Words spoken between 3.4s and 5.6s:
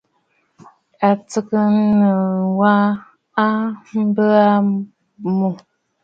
a bə aa mû.